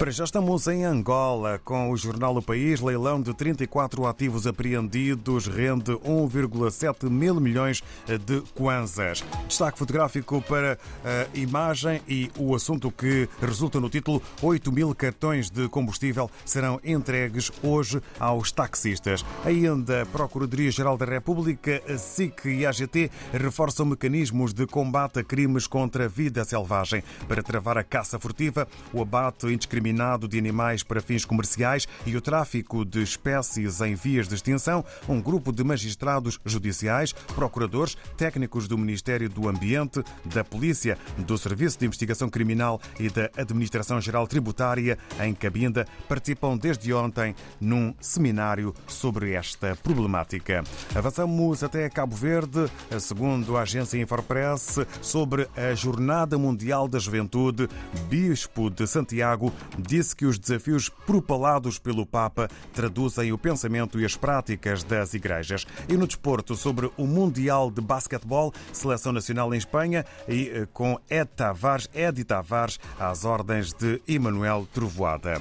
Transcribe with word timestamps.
Para 0.00 0.10
já 0.10 0.24
estamos 0.24 0.66
em 0.66 0.82
Angola 0.82 1.60
com 1.62 1.90
o 1.90 1.96
jornal 1.96 2.34
O 2.34 2.40
País. 2.40 2.80
Leilão 2.80 3.20
de 3.20 3.34
34 3.34 4.06
ativos 4.06 4.46
apreendidos 4.46 5.46
rende 5.46 5.92
1,7 5.92 7.10
mil 7.10 7.38
milhões 7.38 7.82
de 8.06 8.40
kwanzas. 8.54 9.22
Destaque 9.46 9.78
fotográfico 9.78 10.40
para 10.40 10.78
a 11.04 11.36
imagem 11.36 12.00
e 12.08 12.30
o 12.38 12.54
assunto 12.54 12.90
que 12.90 13.28
resulta 13.42 13.78
no 13.78 13.90
título: 13.90 14.22
8 14.40 14.72
mil 14.72 14.94
cartões 14.94 15.50
de 15.50 15.68
combustível 15.68 16.30
serão 16.46 16.80
entregues 16.82 17.52
hoje 17.62 18.00
aos 18.18 18.50
taxistas. 18.50 19.22
Ainda 19.44 20.00
a 20.00 20.06
Procuradoria-Geral 20.06 20.96
da 20.96 21.04
República, 21.04 21.82
a 21.86 21.98
SIC 21.98 22.46
e 22.46 22.64
a 22.64 22.70
AGT 22.70 23.10
reforçam 23.34 23.84
mecanismos 23.84 24.54
de 24.54 24.66
combate 24.66 25.18
a 25.18 25.22
crimes 25.22 25.66
contra 25.66 26.06
a 26.06 26.08
vida 26.08 26.42
selvagem 26.42 27.04
para 27.28 27.42
travar 27.42 27.76
a 27.76 27.84
caça 27.84 28.18
furtiva, 28.18 28.66
o 28.94 29.02
abate 29.02 29.46
indiscriminado 29.48 29.89
de 30.28 30.38
animais 30.38 30.82
para 30.82 31.00
fins 31.00 31.24
comerciais 31.24 31.86
e 32.06 32.16
o 32.16 32.20
tráfico 32.20 32.84
de 32.84 33.02
espécies 33.02 33.80
em 33.80 33.94
vias 33.94 34.28
de 34.28 34.34
extinção, 34.34 34.84
um 35.08 35.20
grupo 35.20 35.52
de 35.52 35.64
magistrados 35.64 36.38
judiciais, 36.44 37.12
procuradores, 37.12 37.96
técnicos 38.16 38.68
do 38.68 38.78
Ministério 38.78 39.28
do 39.28 39.48
Ambiente, 39.48 40.02
da 40.24 40.44
Polícia, 40.44 40.96
do 41.18 41.36
Serviço 41.36 41.78
de 41.78 41.86
Investigação 41.86 42.28
Criminal 42.28 42.80
e 42.98 43.10
da 43.10 43.30
Administração 43.36 44.00
Geral 44.00 44.26
Tributária 44.26 44.98
em 45.20 45.34
Cabinda 45.34 45.86
participam 46.08 46.56
desde 46.56 46.92
ontem 46.92 47.34
num 47.60 47.94
seminário 48.00 48.74
sobre 48.86 49.32
esta 49.32 49.76
problemática. 49.76 50.62
Avançamos 50.94 51.62
até 51.62 51.88
Cabo 51.88 52.14
Verde, 52.14 52.70
segundo 52.98 53.56
a 53.56 53.62
agência 53.62 54.00
Infopress, 54.00 54.78
sobre 55.02 55.48
a 55.56 55.74
Jornada 55.74 56.38
Mundial 56.38 56.88
da 56.88 56.98
Juventude, 56.98 57.68
Bispo 58.08 58.70
de 58.70 58.86
Santiago 58.86 59.52
disse 59.80 60.14
que 60.14 60.26
os 60.26 60.38
desafios 60.38 60.88
propalados 60.88 61.78
pelo 61.78 62.06
Papa 62.06 62.48
traduzem 62.72 63.32
o 63.32 63.38
pensamento 63.38 64.00
e 64.00 64.04
as 64.04 64.16
práticas 64.16 64.84
das 64.84 65.14
igrejas. 65.14 65.66
E 65.88 65.94
no 65.94 66.06
desporto, 66.06 66.54
sobre 66.54 66.90
o 66.96 67.06
Mundial 67.06 67.70
de 67.70 67.80
Basquetebol, 67.80 68.52
Seleção 68.72 69.12
Nacional 69.12 69.54
em 69.54 69.58
Espanha 69.58 70.04
e 70.28 70.48
eh, 70.48 70.68
com 70.72 70.98
Ed 71.08 71.30
Tavares, 71.34 71.88
Edi 71.94 72.24
Tavares, 72.24 72.78
às 72.98 73.24
ordens 73.24 73.72
de 73.72 74.00
Emanuel 74.06 74.66
Trovoada. 74.72 75.40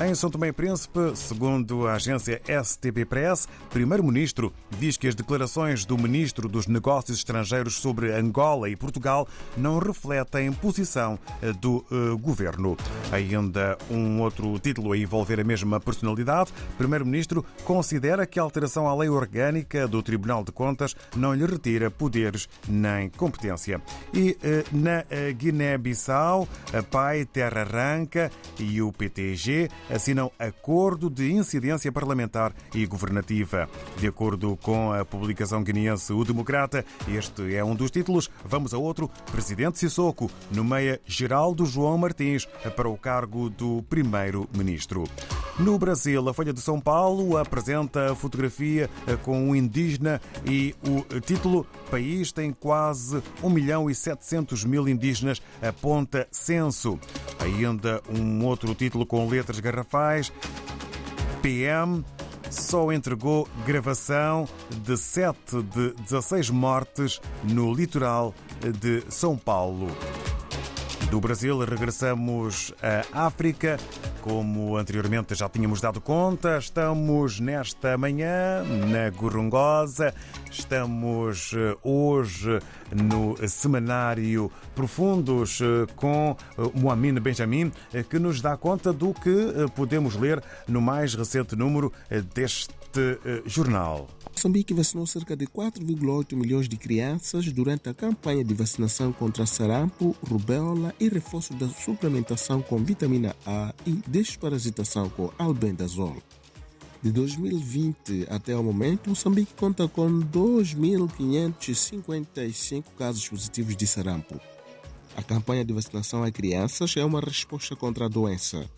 Em 0.00 0.14
São 0.14 0.30
Tomé 0.30 0.48
e 0.48 0.52
Príncipe, 0.52 1.16
segundo 1.16 1.88
a 1.88 1.94
agência 1.94 2.40
STB 2.46 3.04
Press, 3.04 3.48
primeiro-ministro 3.70 4.52
diz 4.78 4.96
que 4.96 5.08
as 5.08 5.14
declarações 5.14 5.84
do 5.84 5.98
ministro 5.98 6.48
dos 6.48 6.68
Negócios 6.68 7.18
Estrangeiros 7.18 7.74
sobre 7.80 8.12
Angola 8.12 8.70
e 8.70 8.76
Portugal 8.76 9.26
não 9.56 9.80
refletem 9.80 10.52
posição 10.52 11.18
eh, 11.42 11.52
do 11.52 11.84
uh, 11.90 12.16
governo. 12.16 12.76
Ainda 13.10 13.76
um 13.90 14.20
outro 14.20 14.56
título 14.60 14.92
a 14.92 14.96
envolver 14.96 15.40
a 15.40 15.44
mesma 15.44 15.80
personalidade. 15.80 16.52
Primeiro-ministro 16.76 17.44
considera 17.64 18.24
que 18.24 18.38
a 18.38 18.42
alteração 18.44 18.88
à 18.88 18.94
lei 18.94 19.08
orgânica 19.08 19.88
do 19.88 20.00
Tribunal 20.00 20.44
de 20.44 20.52
Contas 20.52 20.94
não 21.16 21.34
lhe 21.34 21.44
retira 21.44 21.90
poderes 21.90 22.48
nem 22.68 23.08
competência. 23.10 23.82
E 24.14 24.38
eh, 24.44 24.64
na 24.70 25.04
Guiné-Bissau, 25.32 26.48
a 26.72 26.82
PAI, 26.84 27.24
Terra 27.24 27.62
Arranca 27.62 28.30
e 28.60 28.80
o 28.80 28.92
PTG 28.92 29.68
assinam 29.90 30.30
acordo 30.38 31.10
de 31.10 31.32
incidência 31.32 31.90
parlamentar 31.90 32.52
e 32.74 32.86
governativa. 32.86 33.68
De 33.96 34.06
acordo 34.06 34.56
com 34.62 34.92
a 34.92 35.04
publicação 35.04 35.62
guineense 35.62 36.12
O 36.12 36.24
Democrata, 36.24 36.84
este 37.08 37.54
é 37.54 37.64
um 37.64 37.74
dos 37.74 37.90
títulos. 37.90 38.30
Vamos 38.44 38.74
a 38.74 38.78
outro. 38.78 39.10
Presidente 39.30 39.78
Sissoko 39.78 40.30
nomeia 40.50 41.00
Geraldo 41.06 41.64
João 41.66 41.98
Martins 41.98 42.46
para 42.76 42.88
o 42.88 42.96
cargo 42.96 43.50
do 43.50 43.82
primeiro-ministro. 43.88 45.04
No 45.58 45.76
Brasil, 45.78 46.28
a 46.28 46.34
Folha 46.34 46.52
de 46.52 46.60
São 46.60 46.80
Paulo 46.80 47.36
apresenta 47.36 48.12
a 48.12 48.14
fotografia 48.14 48.88
com 49.22 49.48
um 49.48 49.56
indígena 49.56 50.20
e 50.46 50.74
o 50.82 51.20
título 51.20 51.66
País 51.90 52.30
tem 52.30 52.52
quase 52.52 53.20
1 53.42 53.50
milhão 53.50 53.90
e 53.90 53.94
700 53.94 54.64
mil 54.64 54.88
indígenas, 54.88 55.42
aponta 55.60 56.28
censo. 56.30 56.98
Ainda 57.40 58.02
um 58.08 58.44
outro 58.44 58.74
título 58.74 59.06
com 59.06 59.28
letras 59.28 59.60
garrafais. 59.60 60.32
PM 61.42 62.04
só 62.50 62.90
entregou 62.92 63.48
gravação 63.66 64.48
de 64.84 64.96
7 64.96 65.62
de 65.62 65.92
16 66.02 66.50
mortes 66.50 67.20
no 67.44 67.72
litoral 67.72 68.34
de 68.80 69.02
São 69.08 69.36
Paulo. 69.36 69.88
Do 71.10 71.20
Brasil, 71.20 71.58
regressamos 71.60 72.74
à 72.82 73.26
África. 73.26 73.78
Como 74.22 74.76
anteriormente 74.76 75.34
já 75.34 75.48
tínhamos 75.48 75.80
dado 75.80 76.00
conta, 76.00 76.58
estamos 76.58 77.40
nesta 77.40 77.96
manhã 77.96 78.62
na 78.64 79.10
Gorongosa. 79.10 80.12
Estamos 80.50 81.52
eh, 81.54 81.76
hoje 81.82 82.58
no 82.94 83.36
semanário 83.48 84.50
Profundos 84.74 85.60
eh, 85.60 85.86
com 85.94 86.36
eh, 86.58 86.70
Moamine 86.74 87.20
Benjamin, 87.20 87.72
que 88.10 88.18
nos 88.18 88.40
dá 88.40 88.56
conta 88.56 88.92
do 88.92 89.14
que 89.14 89.68
podemos 89.74 90.16
ler 90.16 90.42
no 90.66 90.80
mais 90.80 91.14
recente 91.14 91.54
número 91.54 91.92
deste 92.34 92.74
jornal. 93.46 94.08
Moçambique 94.38 94.72
vacinou 94.72 95.04
cerca 95.04 95.36
de 95.36 95.48
4,8 95.48 96.36
milhões 96.36 96.68
de 96.68 96.76
crianças 96.76 97.52
durante 97.52 97.88
a 97.88 97.94
campanha 97.94 98.44
de 98.44 98.54
vacinação 98.54 99.12
contra 99.12 99.44
sarampo, 99.44 100.14
rubéola 100.22 100.94
e 101.00 101.08
reforço 101.08 101.52
da 101.54 101.68
suplementação 101.68 102.62
com 102.62 102.78
vitamina 102.78 103.34
A 103.44 103.74
e 103.84 104.00
desparasitação 104.08 105.08
com 105.10 105.30
albendazol. 105.38 106.16
De 107.00 107.12
2020 107.12 108.26
até 108.28 108.56
o 108.56 108.62
momento, 108.62 109.10
Moçambique 109.10 109.54
conta 109.54 109.86
com 109.86 110.20
2.555 110.20 112.82
casos 112.98 113.28
positivos 113.28 113.76
de 113.76 113.86
sarampo. 113.86 114.40
A 115.16 115.22
campanha 115.22 115.64
de 115.64 115.72
vacinação 115.72 116.24
a 116.24 116.30
crianças 116.30 116.94
é 116.96 117.04
uma 117.04 117.20
resposta 117.20 117.76
contra 117.76 118.06
a 118.06 118.08
doença. 118.08 118.68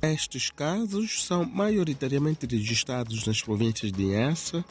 Estes 0.00 0.50
casos 0.50 1.24
são 1.24 1.44
maioritariamente 1.44 2.46
registrados 2.46 3.26
nas 3.26 3.42
províncias 3.42 3.92
de 3.92 4.04
Inhassa, 4.04 4.64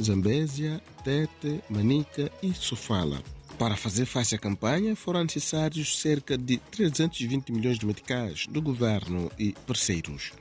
Zambésia, 0.00 0.80
Tete, 1.02 1.60
Manica 1.70 2.30
e 2.42 2.52
Sofala. 2.52 3.22
Para 3.58 3.76
fazer 3.76 4.04
face 4.04 4.34
à 4.34 4.38
campanha, 4.38 4.96
foram 4.96 5.22
necessários 5.22 5.98
cerca 5.98 6.36
de 6.36 6.58
320 6.58 7.52
milhões 7.52 7.78
de 7.78 7.86
meticais 7.86 8.46
do 8.48 8.60
governo 8.60 9.30
e 9.38 9.52
parceiros. 9.66 10.32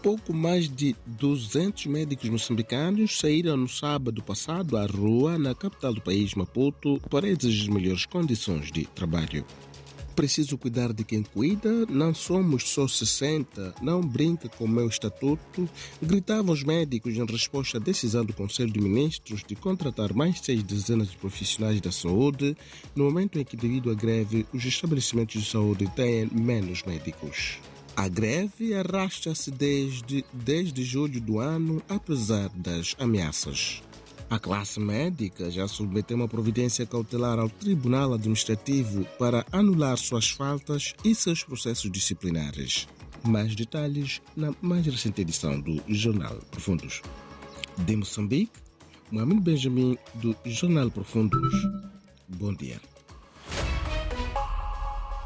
Pouco 0.00 0.32
mais 0.32 0.68
de 0.68 0.94
200 1.06 1.86
médicos 1.86 2.28
moçambicanos 2.28 3.18
saíram 3.18 3.56
no 3.56 3.68
sábado 3.68 4.22
passado 4.22 4.76
à 4.76 4.86
rua 4.86 5.38
na 5.38 5.54
capital 5.54 5.94
do 5.94 6.00
país, 6.00 6.34
Maputo, 6.34 7.00
para 7.10 7.26
exigir 7.26 7.70
melhores 7.70 8.06
condições 8.06 8.70
de 8.70 8.84
trabalho. 8.84 9.44
Preciso 10.14 10.56
cuidar 10.56 10.92
de 10.92 11.02
quem 11.02 11.22
cuida, 11.22 11.86
não 11.86 12.14
somos 12.14 12.68
só 12.68 12.86
60, 12.86 13.74
não 13.82 14.00
brinca 14.00 14.48
com 14.48 14.64
o 14.64 14.68
meu 14.68 14.86
estatuto, 14.86 15.68
gritavam 16.00 16.54
os 16.54 16.62
médicos 16.62 17.14
em 17.14 17.24
resposta 17.26 17.78
à 17.78 17.80
decisão 17.80 18.24
do 18.24 18.32
Conselho 18.32 18.70
de 18.70 18.80
Ministros 18.80 19.42
de 19.46 19.56
contratar 19.56 20.14
mais 20.14 20.40
seis 20.40 20.62
dezenas 20.62 21.10
de 21.10 21.16
profissionais 21.16 21.80
da 21.80 21.90
saúde, 21.90 22.56
no 22.94 23.04
momento 23.04 23.38
em 23.38 23.44
que, 23.44 23.56
devido 23.56 23.90
à 23.90 23.94
greve, 23.94 24.46
os 24.52 24.64
estabelecimentos 24.64 25.42
de 25.42 25.50
saúde 25.50 25.90
têm 25.96 26.26
menos 26.32 26.84
médicos. 26.84 27.58
A 27.96 28.08
greve 28.08 28.74
arrasta-se 28.74 29.50
desde, 29.50 30.24
desde 30.32 30.84
julho 30.84 31.20
do 31.20 31.38
ano, 31.38 31.82
apesar 31.88 32.48
das 32.50 32.94
ameaças. 32.98 33.82
A 34.30 34.38
classe 34.38 34.80
médica 34.80 35.50
já 35.50 35.68
submeteu 35.68 36.16
uma 36.16 36.28
providência 36.28 36.86
cautelar 36.86 37.38
ao 37.38 37.48
Tribunal 37.48 38.14
Administrativo 38.14 39.04
para 39.18 39.44
anular 39.52 39.96
suas 39.98 40.30
faltas 40.30 40.94
e 41.04 41.14
seus 41.14 41.44
processos 41.44 41.90
disciplinares. 41.90 42.88
Mais 43.22 43.54
detalhes 43.54 44.20
na 44.36 44.54
mais 44.60 44.86
recente 44.86 45.20
edição 45.20 45.60
do 45.60 45.82
Jornal 45.88 46.36
Profundos. 46.50 47.02
De 47.78 47.96
Moçambique, 47.96 48.52
Mohamed 49.10 49.40
Benjamin, 49.40 49.98
do 50.14 50.36
Jornal 50.44 50.90
Profundos. 50.90 51.54
Bom 52.28 52.54
dia. 52.54 52.80